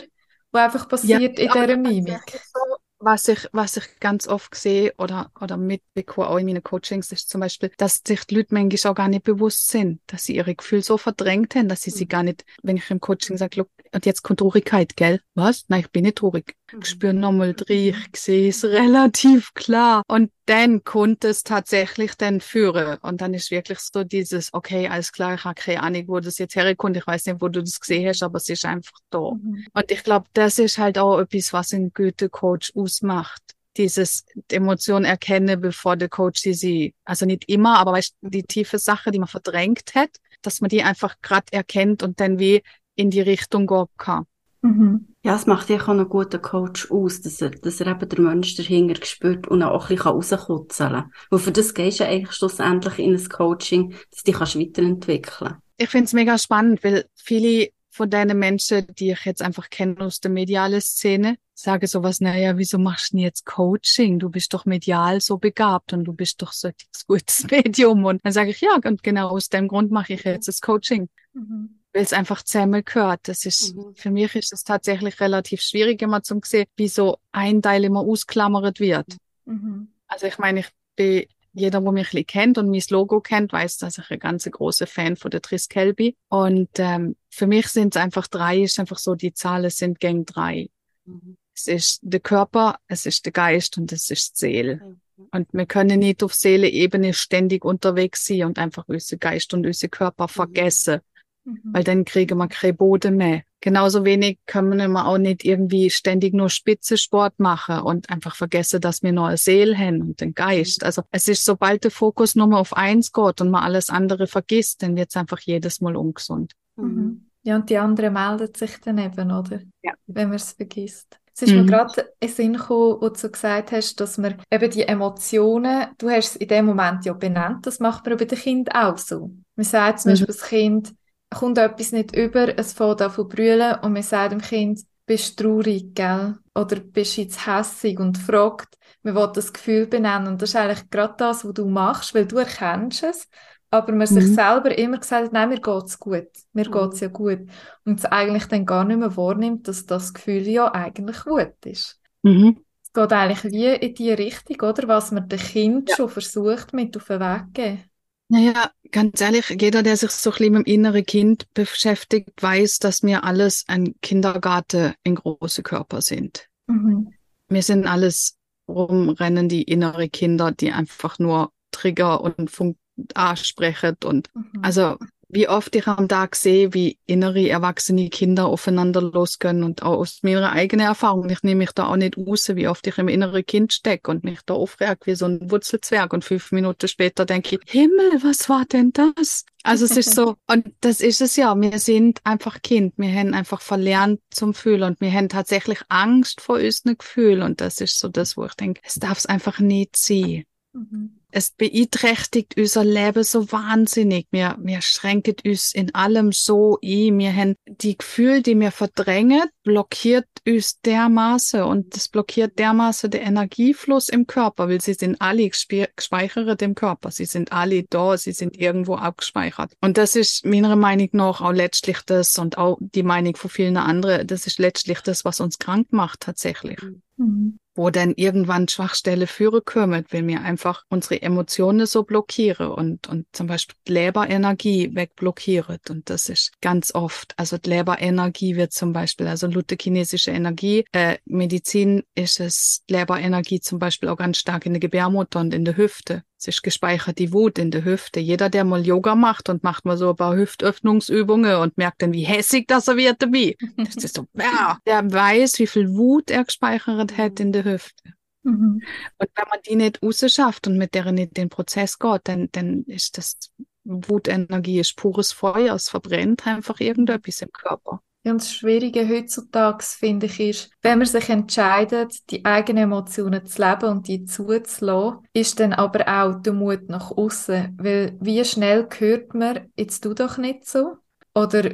[0.52, 2.42] Was einfach passiert ja, in dieser Mimik.
[2.52, 2.60] So,
[3.00, 7.30] was ich, was ich ganz oft sehe oder, oder mitbekomme, auch in meinen Coachings, ist
[7.30, 10.56] zum Beispiel, dass sich die Leute manchmal auch gar nicht bewusst sind, dass sie ihre
[10.56, 12.10] Gefühle so verdrängt haben, dass sie sie mhm.
[12.10, 15.22] gar nicht, wenn ich im Coaching sage, und jetzt kommt Traurigkeit, gell?
[15.34, 15.66] Was?
[15.68, 16.56] Nein, ich bin nicht traurig.
[16.82, 20.04] Ich spüre nochmal drin, ich sehe es relativ klar.
[20.08, 22.98] Und dann konnte es tatsächlich dann führen.
[23.02, 26.38] Und dann ist wirklich so dieses, okay, alles klar, ich habe keine Ahnung, wo das
[26.38, 26.98] jetzt herkommt.
[26.98, 29.32] Ich weiß nicht, wo du das gesehen hast, aber es ist einfach da.
[29.32, 29.66] Mhm.
[29.74, 33.42] Und ich glaube, das ist halt auch etwas, was ein guter Coach ausmacht
[33.78, 38.78] dieses Emotion erkenne, bevor der Coach sie, sie also nicht immer, aber weißt, die tiefe
[38.78, 40.10] Sache, die man verdrängt hat,
[40.42, 42.62] dass man die einfach gerade erkennt und dann wie
[42.96, 44.26] in die Richtung gehen kann.
[44.62, 45.08] Mhm.
[45.24, 48.24] Ja, es macht ja auch einen guten Coach aus, dass er, dass er eben den
[48.24, 51.12] Mensch dahinter spürt und auch ein bisschen rauskutzeln kann.
[51.30, 55.62] Weil für das gehst du eigentlich schlussendlich in ein Coaching, dass du dich weiterentwickeln kannst.
[55.78, 60.00] Ich finde es mega spannend, weil viele von deinen Menschen, die ich jetzt einfach kenne
[60.00, 64.20] aus der medialen Szene, sagen sowas, naja, wieso machst du denn jetzt Coaching?
[64.20, 66.74] Du bist doch medial so begabt und du bist doch so ein
[67.08, 68.06] gutes Medium.
[68.06, 71.10] Und dann sage ich, ja, und genau aus dem Grund mache ich jetzt das Coaching.
[71.34, 73.22] Mhm weil es einfach zusammengehört.
[73.24, 73.96] Das ist, mhm.
[73.96, 78.02] für mich ist es tatsächlich relativ schwierig, immer zu sehen, wie so ein Teil immer
[78.02, 79.18] ausklammert wird.
[79.46, 79.90] Mhm.
[80.08, 83.52] Also ich meine, ich bin, jeder, der mich ein bisschen kennt und mein Logo kennt,
[83.52, 86.16] weiß, dass ich ein ganz großer Fan von der Tris Kelby.
[86.30, 90.26] Und ähm, für mich sind es einfach drei, ist einfach so, die Zahlen sind gegen
[90.26, 90.70] drei.
[91.06, 91.38] Mhm.
[91.56, 94.76] Es ist der Körper, es ist der Geist und es ist die Seele.
[94.76, 95.02] Mhm.
[95.32, 99.90] Und wir können nicht auf Seele-Ebene ständig unterwegs sein und einfach unsere Geist und unsere
[99.90, 100.30] Körper mhm.
[100.30, 101.02] vergessen.
[101.50, 101.74] Mhm.
[101.74, 103.44] Weil dann kriegen wir keine Boden mehr.
[103.62, 109.04] Genauso wenig können wir auch nicht irgendwie ständig nur Spitzensport machen und einfach vergessen, dass
[109.04, 110.84] wir noch eine Seele haben und den Geist.
[110.84, 114.28] Also es ist, sobald der Fokus nur mal auf eins geht und man alles andere
[114.28, 116.54] vergisst, dann wird es einfach jedes Mal ungesund.
[116.78, 117.26] Mhm.
[117.44, 119.60] Ja, und die anderen melden sich dann eben, oder?
[119.82, 119.94] Ja.
[120.08, 121.18] Wenn man es vergisst.
[121.36, 121.62] Es ist Mhm.
[121.62, 125.88] mir gerade in den Sinn gekommen, wo du gesagt hast, dass man eben die Emotionen,
[125.98, 128.98] du hast es in dem Moment ja benannt, das macht man bei den Kindern auch
[128.98, 129.32] so.
[129.56, 130.14] Man sagt zum Mhm.
[130.14, 130.94] Beispiel, das Kind
[131.30, 135.40] kommt etwas nicht über, es fängt an zu brüllen und man sagt dem Kind, bist
[135.40, 136.38] du traurig, gell?
[136.56, 140.28] Oder bist du jetzt hässig und fragt, man will das Gefühl benennen.
[140.28, 143.28] Und das ist eigentlich gerade das, was du machst, weil du erkennst es,
[143.72, 144.34] aber man sich Mhm.
[144.34, 146.72] selber immer gesagt hat, nein, mir geht's gut, mir Mhm.
[146.72, 147.40] geht's ja gut.
[147.86, 152.00] Und es eigentlich dann gar nicht mehr wahrnimmt, dass das Gefühl ja eigentlich gut ist.
[152.24, 152.64] Mhm.
[152.84, 154.88] Es geht eigentlich wie in die Richtung, oder?
[154.88, 155.96] Was man dem Kind Ja.
[155.96, 157.89] schon versucht, mit auf den Weg zu geben.
[158.30, 163.02] Naja, ganz ehrlich, jeder, der sich so ein mit dem inneren Kind beschäftigt, weiß, dass
[163.04, 166.48] wir alles ein Kindergarten in große Körper sind.
[166.68, 167.14] Mhm.
[167.48, 168.38] Wir sind alles
[168.68, 172.78] rumrennen, die innere Kinder, die einfach nur Trigger und Funk
[173.16, 174.64] ansprechen und Mhm.
[174.64, 174.98] also
[175.30, 180.20] wie oft ich am Tag sehe, wie innere erwachsene Kinder aufeinander losgehen und auch aus
[180.24, 181.30] meiner eigenen Erfahrung.
[181.30, 184.24] Ich nehme mich da auch nicht raus, wie oft ich im inneren Kind stecke und
[184.24, 186.14] mich da aufreg wie so ein Wurzelzwerg.
[186.14, 189.46] Und fünf Minuten später denke ich, Himmel, was war denn das?
[189.62, 193.36] Also es ist so, und das ist es ja, wir sind einfach Kind, wir haben
[193.36, 197.44] einfach verlernt zum Fühlen und wir haben tatsächlich Angst vor unseren Gefühlen.
[197.44, 201.18] Und das ist so das, wo ich denke, es darf es einfach nicht sein Mhm.
[201.32, 204.28] es beeinträchtigt unser Leben so wahnsinnig.
[204.30, 207.18] Wir, wir schränken uns in allem so ein.
[207.18, 213.22] Wir haben die Gefühle, die wir verdrängen, blockiert uns dermaßen und das blockiert dermaßen den
[213.22, 217.12] Energiefluss im Körper, weil sie sind alle gespe- gespeichert im Körper.
[217.12, 219.74] Sie sind alle da, sie sind irgendwo abgespeichert.
[219.82, 223.78] Und das ist meiner Meinung nach auch letztlich das und auch die Meinung von vielen
[223.78, 226.80] anderen, das ist letztlich das, was uns krank macht tatsächlich
[227.20, 227.60] Mhm.
[227.80, 233.26] Wo dann irgendwann Schwachstelle führen können, wenn wir einfach unsere Emotionen so blockieren und, und
[233.32, 235.80] zum Beispiel die Leberenergie wegblockieren.
[235.88, 237.34] Und das ist ganz oft.
[237.38, 243.62] Also die Leberenergie wird zum Beispiel, also Luther chinesische Energie, äh, Medizin ist es Leberenergie
[243.62, 246.24] zum Beispiel auch ganz stark in der Gebärmutter und in der Hüfte.
[246.40, 248.22] Es ist gespeichert die Wut in der Hüfte.
[248.22, 252.14] Jeder, der mal Yoga macht und macht mal so ein paar Hüftöffnungsübungen und merkt dann,
[252.14, 253.58] wie hässig das er wird dabei.
[253.76, 258.14] Das ist so, ja, der weiß, wie viel Wut er gespeichert hat in der Hüfte.
[258.44, 258.82] Mhm.
[259.18, 262.84] Und wenn man die nicht rausschafft und mit der nicht den Prozess geht, dann, dann
[262.84, 263.52] ist das
[263.84, 265.76] Wutenergie ist pures Feuer.
[265.76, 268.02] Es verbrennt einfach irgendetwas im Körper.
[268.24, 273.90] Das Schwierige heutzutage, finde ich, ist, wenn man sich entscheidet, die eigenen Emotionen zu leben
[273.90, 277.78] und die zuzulassen, ist dann aber auch der Mut nach außen.
[277.80, 280.98] Weil wie schnell hört man, jetzt tu doch nicht so.
[281.34, 281.72] Oder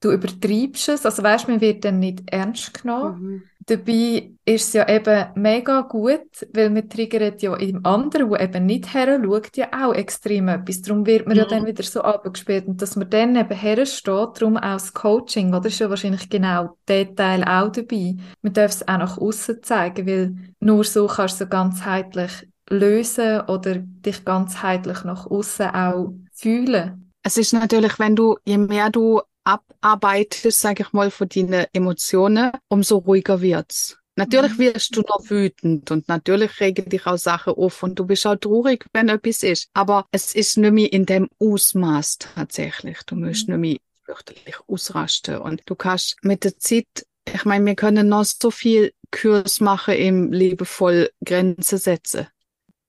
[0.00, 1.06] du übertreibst es.
[1.06, 3.22] Also weißt, man wird dann nicht ernst genommen.
[3.22, 3.42] Mhm.
[3.68, 6.20] Dabei ist es ja eben mega gut,
[6.54, 10.82] weil man triggert ja im anderen, der eben nicht her schaut, ja auch extrem etwas.
[10.82, 11.48] Darum wird man ja Mhm.
[11.48, 12.68] dann wieder so abgespielt.
[12.68, 15.66] Und dass man dann eben hersteht, darum auch das Coaching, oder?
[15.66, 18.14] Ist ja wahrscheinlich genau der Teil auch dabei.
[18.40, 23.40] Man darf es auch nach außen zeigen, weil nur so kannst du so ganzheitlich lösen
[23.48, 27.12] oder dich ganzheitlich nach außen auch fühlen.
[27.22, 32.52] Es ist natürlich, wenn du, je mehr du abarbeitest, sage ich mal, von deinen Emotionen,
[32.68, 33.98] umso ruhiger wird's.
[34.18, 34.58] Natürlich Mhm.
[34.58, 38.36] wirst du noch wütend und natürlich regen dich auch Sachen auf und du bist auch
[38.36, 39.68] traurig, wenn etwas ist.
[39.74, 42.98] Aber es ist nicht mehr in dem Ausmaß tatsächlich.
[43.06, 43.60] Du musst Mhm.
[43.60, 46.86] nicht mehr fürchterlich ausrasten und du kannst mit der Zeit,
[47.32, 52.26] ich meine, wir können noch so viel Kurs machen im liebevoll Grenzen setzen.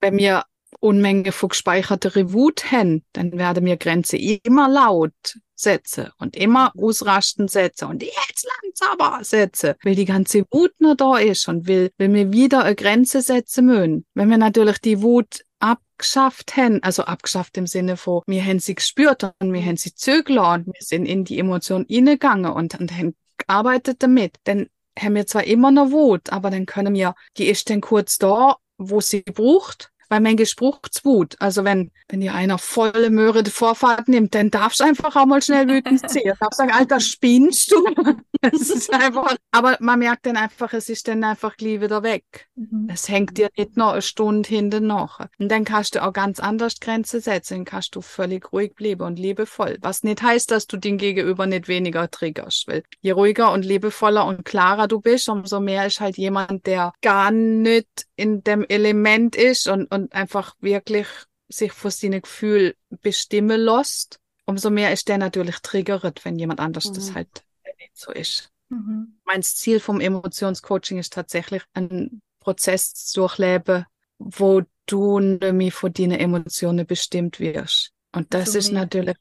[0.01, 0.43] Wenn wir
[0.79, 7.47] Unmenge von gespeicherter Wut haben, dann werden wir Grenze immer laut setzen und immer ausrasten
[7.47, 12.13] setzen und jetzt langsamer setzen, weil die ganze Wut noch da ist und will, will
[12.13, 14.05] wir wieder eine Grenze setzen müssen.
[14.13, 18.75] Wenn wir natürlich die Wut abgeschafft haben, also abgeschafft im Sinne von, wir haben sie
[18.75, 22.91] gespürt und wir haben sie zögern und wir sind in die Emotion hineingegangen und, und
[22.91, 27.47] haben gearbeitet damit, dann haben wir zwar immer noch Wut, aber dann können wir, die
[27.47, 31.35] ist dann kurz da, wo sie braucht, weil manchmal braucht's Wut.
[31.39, 35.25] Also wenn, wenn dir einer volle Möhre die Vorfahrt nimmt, dann darfst du einfach auch
[35.25, 36.23] mal schnell wütend sein.
[36.25, 37.83] Du darfst sagen, Alter, spinnst du?
[38.41, 42.47] Es ist einfach, aber man merkt dann einfach, es ist dann einfach gleich wieder weg.
[42.55, 42.87] Mhm.
[42.91, 45.27] Es hängt dir nicht noch eine Stunde hinten nach.
[45.39, 47.55] Und dann kannst du auch ganz anders Grenzen setzen.
[47.55, 49.77] Dann kannst du völlig ruhig bleiben und liebevoll.
[49.81, 52.67] Was nicht heißt, dass du den Gegenüber nicht weniger triggerst.
[52.67, 56.93] Weil je ruhiger und liebevoller und klarer du bist, umso mehr ist halt jemand, der
[57.01, 61.07] gar nicht in dem Element ist und, und einfach wirklich
[61.49, 64.19] sich von seinen Gefühlen bestimmen lässt.
[64.45, 67.15] Umso mehr ist der natürlich triggert, wenn jemand anders das Mhm.
[67.15, 67.43] halt
[67.79, 69.19] nicht so ist Mhm.
[69.25, 73.85] mein Ziel vom Emotionscoaching ist tatsächlich einen Prozess zu durchleben,
[74.19, 77.91] wo du mehr von deinen Emotionen bestimmt wirst.
[78.13, 78.81] Und das Also ist mehr.
[78.81, 79.17] natürlich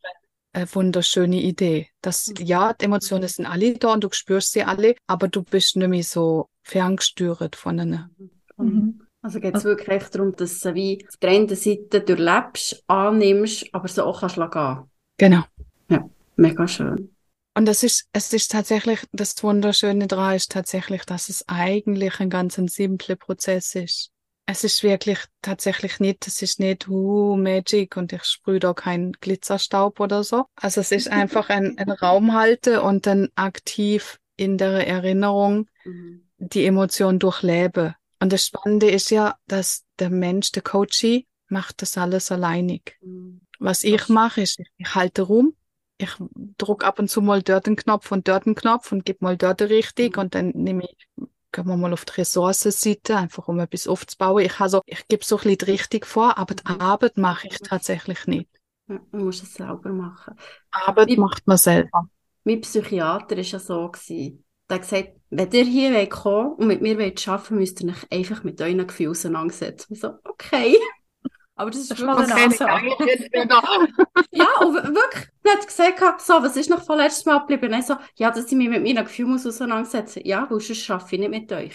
[0.52, 1.88] eine wunderschöne Idee.
[2.00, 2.46] Das, Mhm.
[2.46, 6.02] ja, die Emotionen sind alle da und du spürst sie alle, aber du bist mehr
[6.02, 8.10] so ferngesteuert von ihnen.
[8.56, 9.05] Mhm.
[9.26, 13.66] Also geht es wirklich echt darum, dass du wie auf der einen Seite durchlebst, annimmst,
[13.72, 14.90] aber so auch kannst gehen.
[15.18, 15.42] Genau.
[16.36, 17.10] Mega schön.
[17.56, 22.30] Und das ist, es ist tatsächlich, das Wunderschöne daran ist tatsächlich, dass es eigentlich ein
[22.30, 24.12] ganz ein simpler Prozess ist.
[24.46, 29.10] Es ist wirklich tatsächlich nicht, es ist nicht, uh, Magic und ich sprühe da keinen
[29.14, 30.44] Glitzerstaub oder so.
[30.54, 36.22] Also es ist einfach ein, ein Raum halten und dann aktiv in der Erinnerung Mhm.
[36.38, 37.96] die Emotion durchlebe.
[38.20, 42.96] Und das Spannende ist ja, dass der Mensch, der Coachie, macht das alles alleinig.
[43.02, 43.40] Mhm.
[43.58, 45.54] Was ich mache, ist, ich halte rum,
[45.98, 46.10] ich
[46.58, 49.36] druck ab und zu mal dort einen Knopf und dort einen Knopf und gebe mal
[49.36, 50.20] dort richtig Mhm.
[50.22, 50.96] und dann nehme ich,
[51.52, 54.44] gehen wir mal auf die Ressourcenseite, einfach um etwas aufzubauen.
[54.44, 56.80] Ich, also, ich gebe so ein bisschen die Richtung vor, aber die Mhm.
[56.80, 58.48] Arbeit mache ich tatsächlich nicht.
[58.88, 60.34] Ja, du musst es selber machen.
[60.70, 62.08] Arbeit Wie- macht man selber.
[62.44, 63.90] Mein Psychiater war ja so.
[63.90, 64.44] Gewesen.
[64.68, 68.12] Der hat gesagt, wenn ihr hier kommen und mit mir wollt arbeiten müsst ihr euch
[68.12, 69.94] einfach mit euren Gefühlen auseinandersetzen.
[69.94, 70.76] Ich so, okay.
[71.56, 72.86] Aber das ist Das wirklich eine Ansage.
[74.30, 77.74] Ja, und wirklich, hat er gesagt, so, was ist noch von letztes Mal geblieben?
[77.78, 80.28] Ich so, ja, dass ich mich mit meinen Gefühlen muss auseinandersetzen muss.
[80.28, 81.74] Ja, weil sonst arbeite ich nicht mit euch.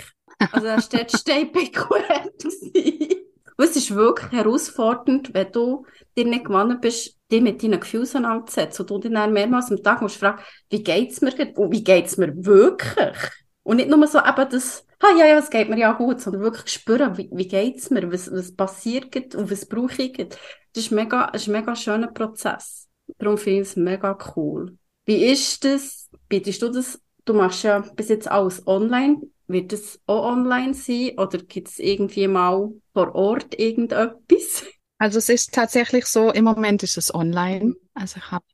[0.51, 3.21] Also, da steht Steinpickulant gewesen.
[3.57, 5.85] Und es ist wirklich herausfordernd, wenn du
[6.15, 8.83] dir nicht gewonnen bist, dich mit deinen Gefühlen auseinanderzusetzen.
[8.83, 11.33] Und du dich dann mehrmals am Tag musst fragen, wie geht's mir?
[11.55, 13.17] Und wie geht's mir wirklich?
[13.63, 16.41] Und nicht nur so eben das, ah, ja, ja, es geht mir ja gut, sondern
[16.41, 18.11] wirklich spüren, wie, wie geht's mir?
[18.11, 20.35] Was, was passiert und was brauche ich gerade?
[20.73, 22.87] Das ist mega, ist ein mega schöner Prozess.
[23.17, 24.77] Darum finde ich es mega cool.
[25.05, 26.09] Wie ist das?
[26.29, 26.99] Bietest du das?
[27.25, 29.21] Du machst ja bis jetzt alles online.
[29.47, 31.11] Wird das auch online sein?
[31.17, 34.65] Oder gibt es irgendwie mal vor Ort irgendetwas?
[35.01, 37.73] Also es ist tatsächlich so, im Moment ist es online.
[37.95, 38.45] Also ich habe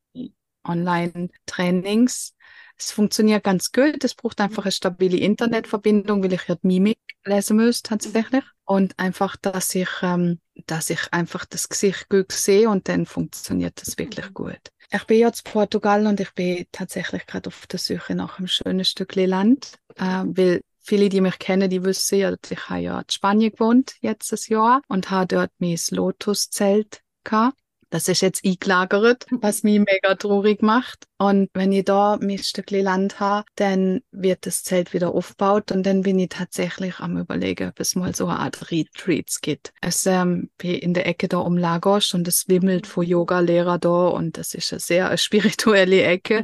[0.64, 2.36] Online-Trainings.
[2.78, 4.02] Es funktioniert ganz gut.
[4.02, 8.46] Es braucht einfach eine stabile Internetverbindung, weil ich ja die Mimik lesen muss tatsächlich.
[8.64, 13.82] Und einfach, dass ich, ähm, dass ich einfach das Gesicht gut sehe und dann funktioniert
[13.82, 14.72] das wirklich gut.
[14.90, 18.48] Ich bin jetzt in Portugal und ich bin tatsächlich gerade auf der Suche nach einem
[18.48, 23.00] schönen Stück Land, äh, weil Viele, die mich kennen, die wissen ja, ich habe ja
[23.00, 27.58] in Spanien gewohnt, jetzt ein Jahr, und habe dort mein Lotus-Zelt gehabt.
[27.90, 31.06] Das ist jetzt eingelagert, was mich mega traurig macht.
[31.18, 35.84] Und wenn ich da mein Stückchen Land habe, dann wird das Zelt wieder aufgebaut und
[35.86, 39.74] dann bin ich tatsächlich am überlegen, ob es mal so eine Art Retreats gibt.
[39.82, 44.38] Es ähm, in der Ecke da um Lagos und es wimmelt von Yoga-Lehrer da und
[44.38, 46.44] das ist eine sehr eine spirituelle Ecke.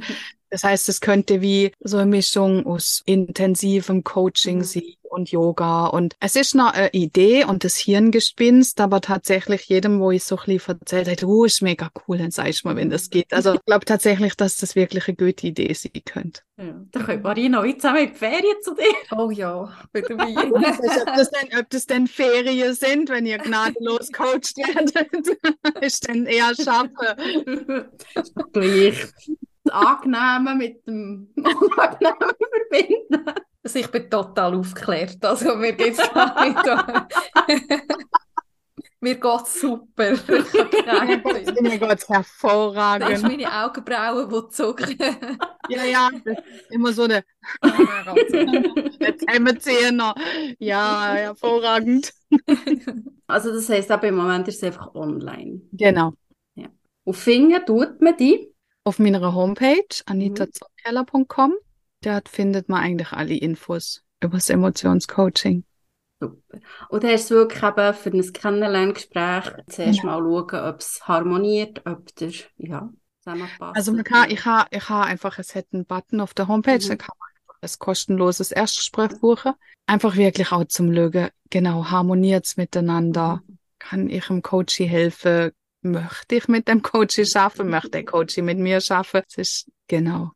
[0.49, 4.63] Das heißt, es könnte wie so eine Mischung aus intensivem Coaching Mhm.
[4.63, 5.87] sein und Yoga.
[5.87, 10.37] Und es ist noch eine Idee und das Hirngespinst, aber tatsächlich jedem, wo ich so
[10.37, 13.31] ein bisschen erzählt habe, oh, ist mega cool, dann sag ich mal, wenn das geht.
[13.33, 16.41] Also ich glaube tatsächlich, dass das wirklich eine gute Idee sein könnte.
[16.57, 16.75] Ja.
[16.91, 18.83] Dann können Marina ich zusammen in die Ferien zu dir.
[19.17, 20.35] Oh ja, bin dabei.
[20.35, 25.37] ob, das denn, ob das denn Ferien sind, wenn ihr gnadenlos coacht werdet,
[25.81, 26.91] ist dann eher Schaffen.
[28.53, 29.07] gleich.
[29.63, 33.33] Das Angenehme mit dem Unangenehmen verbinden.
[33.63, 35.23] Also ich bin total aufgeklärt.
[35.23, 35.97] Also mir geht's
[36.45, 37.73] nicht.
[38.99, 40.13] Mir geht's super.
[40.13, 41.21] Ich habe keine Ahnung.
[41.61, 43.21] Mir geht's Das ist hervorragend.
[43.23, 44.97] meine Augenbrauen, die zucken.
[45.69, 46.09] Ja, ja,
[46.69, 47.23] immer so eine
[48.99, 50.15] Jetzt haben wir Zehner.
[50.59, 52.13] Ja, hervorragend.
[53.27, 55.61] Also das heisst, aber im Moment ist es einfach online.
[55.71, 56.13] Genau.
[57.05, 58.52] Und finden tut man die.
[58.85, 61.53] Auf meiner Homepage anitazockeller.com,
[62.01, 65.63] dort findet man eigentlich alle Infos über das Emotionscoaching.
[66.19, 66.59] Super.
[66.89, 70.19] Und hast du wirklich eben für ein Kennenlerngespräch zuerst Genau.
[70.21, 72.89] mal schauen, ob es harmoniert, ob der, ja,
[73.21, 73.75] zusammenpasst.
[73.75, 76.77] Also man kann, ich habe ich ha einfach, es hat einen Button auf der Homepage,
[76.83, 76.87] Mhm.
[76.89, 77.29] da kann man
[77.61, 79.53] ein kostenloses Erstgespräch buchen.
[79.85, 83.41] Einfach wirklich auch zum Lügen, genau, harmoniert's miteinander.
[83.79, 85.51] Kann ich dem Coachie helfen?
[85.83, 87.69] Möchte ich mit dem Coachie schaffen?
[87.69, 89.21] Möchte der Coachie mit mir schaffen?
[89.27, 90.31] Es ist, genau.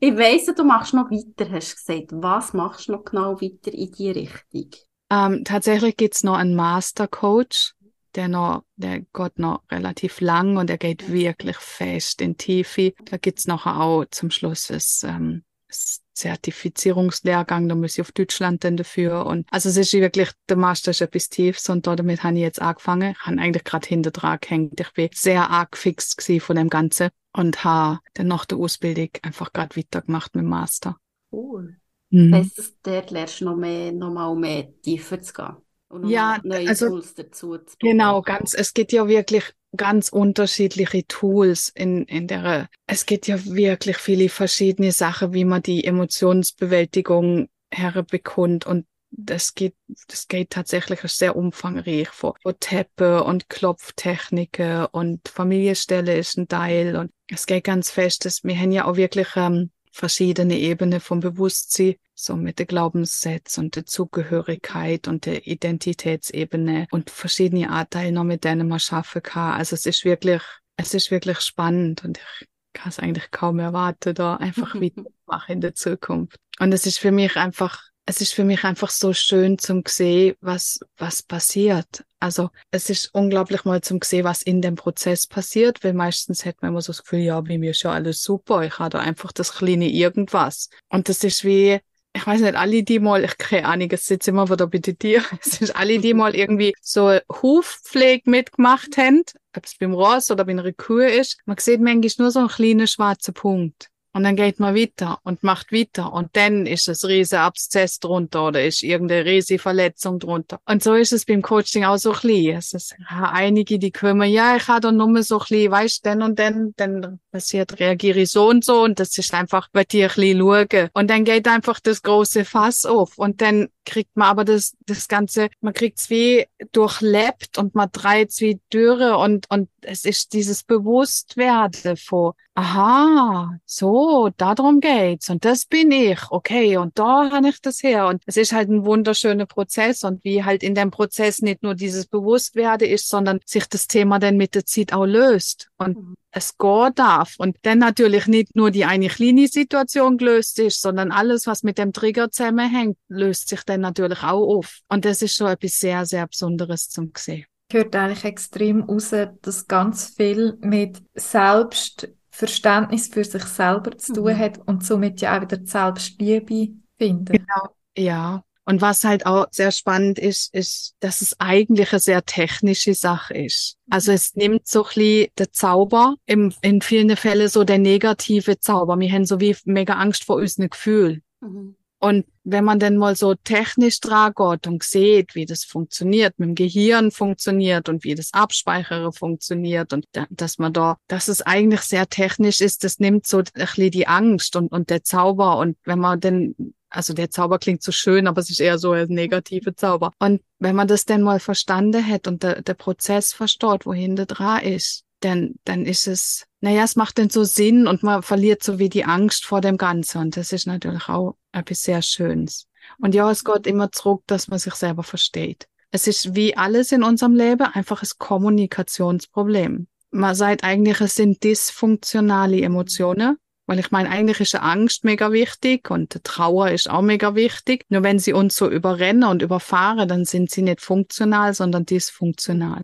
[0.00, 2.06] Ich weiss, du machst noch weiter, hast du gesagt.
[2.12, 4.70] Was machst du noch genau weiter in die Richtung?
[5.10, 7.74] Ähm, tatsächlich gibt's noch einen Master-Coach,
[8.14, 12.94] der noch, der geht noch relativ lang und der geht wirklich fest in Tiefe.
[13.04, 18.62] Da gibt's nachher auch zum Schluss das, ähm, das Zertifizierungslehrgang, da muss ich auf Deutschland
[18.64, 19.26] dann dafür.
[19.26, 22.60] Und also es ist wirklich, der Master ist etwas Tiefes und damit habe ich jetzt
[22.60, 23.12] angefangen.
[23.12, 24.78] Ich habe eigentlich gerade hinter dran gehängt.
[24.78, 29.52] Ich bin sehr arg fix von dem Ganzen und habe dann nach der Ausbildung einfach
[29.52, 30.96] gerade weitergemacht mit dem Master.
[31.32, 31.76] Cool.
[32.10, 32.32] Mhm.
[32.32, 35.56] Das, dort lernst du noch mehr, noch mal mehr tiefer zu gehen?
[35.90, 39.44] Und Ja, neue also- Tools dazu zu Genau, ganz, es gibt ja wirklich
[39.76, 45.62] ganz unterschiedliche Tools in, in der, es gibt ja wirklich viele verschiedene Sachen, wie man
[45.62, 48.66] die Emotionsbewältigung herbekommt.
[48.66, 49.74] Und das geht,
[50.06, 56.96] das geht tatsächlich sehr umfangreich von, von Teppe und Klopftechniken und Familienstelle ist ein Teil.
[56.96, 61.20] Und es geht ganz fest, dass wir haben ja auch wirklich ähm, verschiedene Ebenen vom
[61.20, 67.70] Bewusstsein, so mit der Glaubenssätze und der Zugehörigkeit und der Identitätsebene und verschiedene
[68.12, 69.54] noch mit denen man schaffen kann.
[69.54, 70.42] Also es ist wirklich,
[70.76, 75.60] es ist wirklich spannend und ich kann es eigentlich kaum erwarten, da einfach mitmachen in
[75.60, 76.36] der Zukunft.
[76.58, 80.34] Und es ist für mich einfach, es ist für mich einfach so schön zum sehen,
[80.40, 82.04] was, was passiert.
[82.18, 86.60] Also es ist unglaublich mal zum sehen, was in dem Prozess passiert, weil meistens hat
[86.60, 88.98] man immer so das Gefühl, ja, bei mir ist ja alles super, ich habe da
[88.98, 90.70] einfach das kleine Irgendwas.
[90.88, 91.78] Und das ist wie,
[92.12, 95.22] ich weiß nicht, alle die mal, ich keine Ahnung, es sitzt immer wieder bei dir,
[95.40, 99.22] es ist alle die mal irgendwie so Hufpflege mitgemacht haben,
[99.56, 102.48] ob es beim Ross oder bei einer Kuh ist, man sieht manchmal nur so einen
[102.48, 103.88] kleinen schwarzen Punkt.
[104.12, 106.12] Und dann geht man weiter und macht weiter.
[106.12, 110.60] Und dann ist es riese Abszess drunter oder ist irgendeine riesige Verletzung drunter.
[110.64, 112.56] Und so ist es beim Coaching auch so klein.
[112.56, 116.22] Es ist ja, einige, die kommen, ja, ich habe da nur so klein, weißt, dann
[116.22, 118.82] und dann, dann passiert, reagiere ich so und so.
[118.82, 120.88] Und das ist einfach, bei dir ein bisschen schauen.
[120.92, 123.18] Und dann geht einfach das große Fass auf.
[123.18, 127.88] Und dann kriegt man aber das, das Ganze, man kriegt es wie durchlebt und man
[127.92, 135.30] dreht es wie Dürre und, und es ist dieses Bewusstwerden von, aha, so, darum geht's
[135.30, 138.68] und das bin ich, okay, und da habe ich das her und es ist halt
[138.68, 143.40] ein wunderschöner Prozess und wie halt in dem Prozess nicht nur dieses Bewusstwerden ist, sondern
[143.44, 146.14] sich das Thema dann mit der Zeit auch löst und Mhm.
[146.32, 151.12] Es gehen darf und dann natürlich nicht nur die eine kleine Situation gelöst ist, sondern
[151.12, 155.34] alles, was mit dem Trigger zusammenhängt, löst sich dann natürlich auch auf und das ist
[155.36, 157.46] schon etwas sehr, sehr Besonderes zum sehen.
[157.72, 159.10] Hört eigentlich extrem raus,
[159.42, 164.38] dass ganz viel mit Selbstverständnis für sich selber zu tun Mhm.
[164.38, 167.46] hat und somit ja auch wieder Selbstliebe finden.
[167.46, 168.42] Genau, ja.
[168.70, 173.34] Und was halt auch sehr spannend ist, ist, dass es eigentlich eine sehr technische Sache
[173.34, 173.76] ist.
[173.90, 178.60] Also es nimmt so ein bisschen den Zauber, im, in vielen Fällen so der negative
[178.60, 178.96] Zauber.
[179.00, 181.24] Wir haben so wie mega Angst vor unseren Gefühlen.
[181.40, 181.74] Mhm.
[181.98, 186.50] Und wenn man dann mal so technisch dran geht und sieht, wie das funktioniert, mit
[186.50, 191.42] dem Gehirn funktioniert und wie das Abspeichern funktioniert und da, dass man da, dass es
[191.42, 195.58] eigentlich sehr technisch ist, das nimmt so ein bisschen die Angst und, und der Zauber.
[195.58, 196.54] Und wenn man dann,
[196.90, 200.12] also der Zauber klingt so schön, aber es ist eher so ein negative Zauber.
[200.18, 204.26] Und wenn man das dann mal verstanden hat und der, der Prozess versteht, wohin der
[204.26, 208.62] dran ist, dann, dann ist es, naja, es macht dann so Sinn und man verliert
[208.62, 210.18] so wie die Angst vor dem Ganzen.
[210.18, 212.66] Und das ist natürlich auch etwas sehr Schönes.
[212.98, 215.68] Und ja, es geht immer zurück, dass man sich selber versteht.
[215.92, 219.88] Es ist wie alles in unserem Leben einfach ein Kommunikationsproblem.
[220.12, 223.38] Man sagt eigentlich, es sind dysfunktionale Emotionen.
[223.70, 227.84] Weil ich meine, eigentlich ist eine Angst mega wichtig und Trauer ist auch mega wichtig.
[227.88, 232.82] Nur wenn sie uns so überrennen und überfahren, dann sind sie nicht funktional, sondern dysfunktional.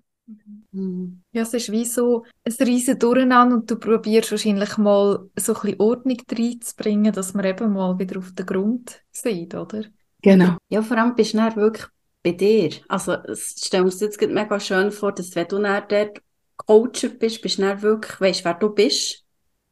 [0.70, 1.24] Mhm.
[1.32, 5.60] Ja, es ist wie so ein riesen Durcheinander und du probierst wahrscheinlich mal so ein
[5.60, 9.82] bisschen Ordnung reinzubringen, dass wir eben mal wieder auf den Grund sind, oder?
[10.22, 10.56] Genau.
[10.68, 11.86] Ja, vor allem bist du dann wirklich
[12.22, 12.70] bei dir.
[12.86, 16.22] Also, es stell mir das jetzt gerade mega schön vor, dass wenn du dann dort
[16.58, 19.25] Coacher bist, bist du dann wirklich, weisst, wer du bist,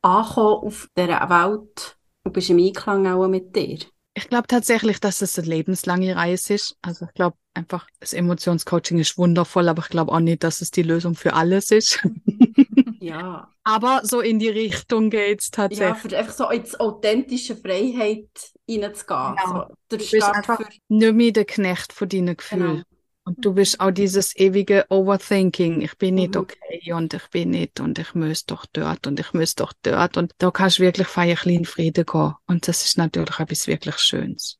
[0.04, 3.78] angekommen auf dieser Welt und bist im Einklang auch mit dir.
[4.16, 6.76] Ich glaube tatsächlich, dass es eine lebenslange Reise ist.
[6.82, 10.70] Also ich glaube einfach, das Emotionscoaching ist wundervoll, aber ich glaube auch nicht, dass es
[10.70, 12.00] die Lösung für alles ist.
[13.00, 13.50] Ja.
[13.64, 16.12] aber so in die Richtung geht's Ja, tatsächlich.
[16.12, 18.28] für einfach so ins authentische Freiheit
[18.68, 19.36] reinzugehen.
[19.36, 19.68] Genau.
[19.68, 22.76] So, der Du bist einfach für, nicht mehr der Knecht von deinen Gefühlen.
[22.76, 22.82] genau.
[23.26, 25.80] Und du bist auch dieses ewige Overthinking.
[25.80, 26.40] Ich bin nicht Mhm.
[26.42, 30.16] okay und ich bin nicht und ich muss doch dort und ich muss doch dort.
[30.16, 32.34] Und da kannst du wirklich feierlich in Frieden gehen.
[32.46, 34.58] Und das ist natürlich etwas wirklich Schönes.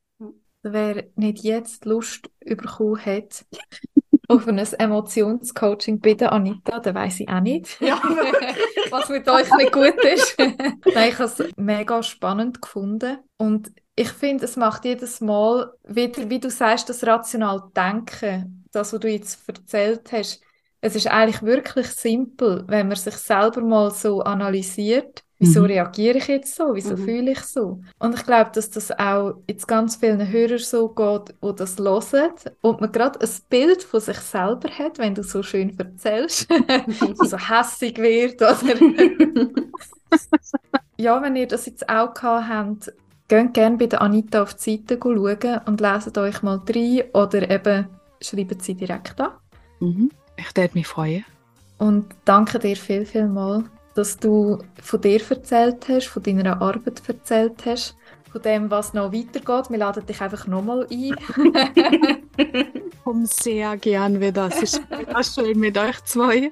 [0.63, 3.45] Wer nicht jetzt Lust bekommen hat
[4.29, 8.01] auf ein Emotionscoaching der Anita, der weiß ich auch nicht, Ja,
[8.91, 10.39] was mit euch nicht gut ist.
[10.39, 16.29] Nein, ich habe es mega spannend gefunden und ich finde, es macht jedes Mal wieder,
[16.29, 20.41] wie du sagst, das rational Denken, das, was du jetzt erzählt hast.
[20.81, 25.23] Es ist eigentlich wirklich simpel, wenn man sich selber mal so analysiert.
[25.39, 25.67] Wieso Mhm.
[25.67, 26.75] reagiere ich jetzt so?
[26.75, 27.05] Wieso Mhm.
[27.05, 27.81] fühle ich so?
[27.99, 32.33] Und ich glaube, dass das auch jetzt ganz vielen Hörern so geht, die das hören
[32.61, 36.49] und man gerade ein Bild von sich selber hat, wenn du so schön erzählst,
[37.21, 38.57] so hässig wird oder
[40.99, 42.93] ja, wenn ihr das jetzt auch gehabt habt,
[43.43, 47.51] geht gerne bei der Anita auf die Seite schauen und leset euch mal rein oder
[47.51, 47.87] eben
[48.21, 49.33] schreiben sie direkt an.
[49.81, 50.11] Mhm.
[50.37, 51.25] Ich würde mich freuen.
[51.79, 53.65] Und danke dir viel, viel mal,
[53.95, 57.97] dass du von dir erzählt hast, von deiner Arbeit erzählt hast,
[58.31, 59.71] von dem, was noch weitergeht.
[59.71, 61.17] Wir laden dich einfach nochmal ein.
[63.05, 64.49] Komm sehr gern wieder.
[64.49, 64.83] Es ist
[65.35, 66.51] schön mit euch zwei.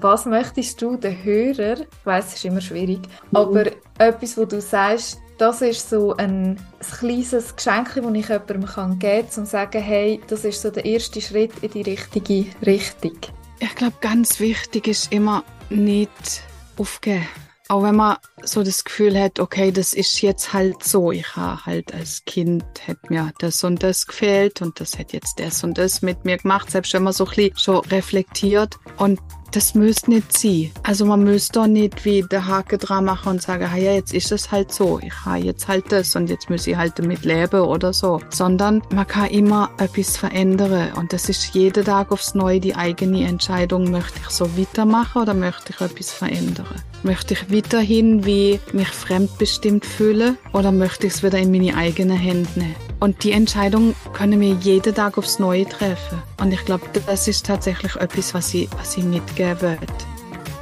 [0.00, 3.00] Was möchtest du den Hörer, ich weiss, es ist immer schwierig,
[3.32, 3.66] aber
[3.98, 8.66] etwas, wo du sagst, das ist so ein, ein kleines Geschenk, das ich jemandem geben
[8.66, 13.18] kann, um zu sagen, hey, das ist so der erste Schritt in die richtige Richtung.
[13.60, 16.42] Ich glaube, ganz wichtig ist immer nicht
[16.76, 17.26] aufgeben.
[17.68, 21.12] Auch wenn man so das Gefühl hat, okay, das ist jetzt halt so.
[21.12, 25.40] Ich habe halt als Kind, hat mir das und das gefehlt und das hat jetzt
[25.40, 28.78] das und das mit mir gemacht, selbst wenn man so ein bisschen schon reflektiert.
[28.98, 29.18] Und
[29.54, 30.72] das müsste nicht sein.
[30.82, 34.32] Also man müsste doch nicht wie der Hake dran machen und sagen, ja, jetzt ist
[34.32, 34.98] es halt so.
[35.00, 38.20] Ich habe jetzt halt das und jetzt muss ich halt damit leben oder so.
[38.30, 43.26] Sondern man kann immer etwas verändern und das ist jeden Tag aufs Neue die eigene
[43.26, 43.90] Entscheidung.
[43.90, 46.66] Möchte ich so weitermachen oder möchte ich etwas verändern?
[47.04, 52.16] Möchte ich weiterhin wie mich fremdbestimmt fühlen oder möchte ich es wieder in meine eigenen
[52.16, 52.93] Hände nehmen?
[53.04, 56.22] Und die Entscheidung können wir jeden Tag aufs Neue treffen.
[56.40, 59.78] Und ich glaube, das ist tatsächlich etwas, was ich, was ich mitgeben will.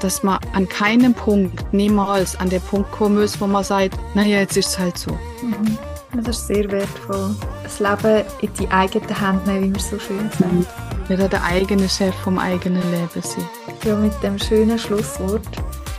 [0.01, 4.41] Dass man an keinem Punkt, niemals an den Punkt kommen muss, wo man sagt, naja,
[4.41, 5.13] jetzt ist es halt so.
[5.41, 5.79] Mhm.
[6.21, 7.37] Das ist sehr wertvoll.
[7.63, 10.29] Das Leben in die eigenen Hände nehmen, wie man so schön.
[10.41, 10.67] Mhm.
[11.07, 13.49] Wieder der eigene Chef vom eigenen Leben sein.
[13.85, 15.47] Ja, mit dem schönen Schlusswort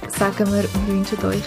[0.09, 1.43] sagen wir, wir wünschen euch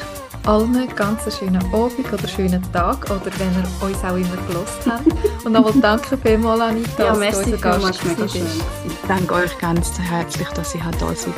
[0.47, 4.81] allen einen ganz schönen Abend oder schönen Tag oder wenn ihr uns auch immer gelost
[4.87, 5.45] habt.
[5.45, 8.47] Und nochmal danke vielmals, Anita, ja, dass du unser Gast mega schön.
[8.87, 11.33] Ich danke euch ganz herzlich, dass ich da sein durfte.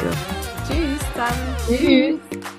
[0.67, 1.57] Tschüss zusammen.
[1.67, 2.59] Tschüss.